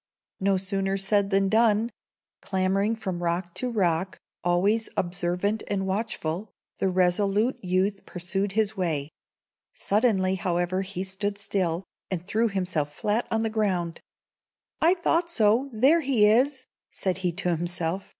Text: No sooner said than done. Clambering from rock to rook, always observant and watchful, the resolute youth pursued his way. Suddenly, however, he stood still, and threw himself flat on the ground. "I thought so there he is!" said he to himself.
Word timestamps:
No 0.39 0.57
sooner 0.57 0.97
said 0.97 1.29
than 1.29 1.47
done. 1.47 1.91
Clambering 2.41 2.95
from 2.95 3.21
rock 3.21 3.53
to 3.53 3.69
rook, 3.71 4.17
always 4.43 4.89
observant 4.97 5.61
and 5.67 5.85
watchful, 5.85 6.49
the 6.79 6.89
resolute 6.89 7.59
youth 7.63 8.03
pursued 8.03 8.53
his 8.53 8.75
way. 8.75 9.11
Suddenly, 9.75 10.37
however, 10.41 10.81
he 10.81 11.03
stood 11.03 11.37
still, 11.37 11.83
and 12.09 12.25
threw 12.25 12.47
himself 12.49 12.95
flat 12.95 13.27
on 13.29 13.43
the 13.43 13.51
ground. 13.51 14.01
"I 14.81 14.95
thought 14.95 15.29
so 15.29 15.69
there 15.71 16.01
he 16.01 16.25
is!" 16.25 16.65
said 16.89 17.19
he 17.19 17.31
to 17.33 17.55
himself. 17.55 18.09